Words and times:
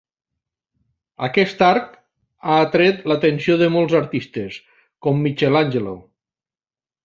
Aquest 1.27 1.61
arc 1.67 1.91
ha 1.99 2.57
atret 2.63 3.05
l'atenció 3.11 3.59
de 3.61 3.69
molts 3.77 3.95
artistes, 4.03 4.59
com 5.07 5.23
Michelangelo. 5.29 5.97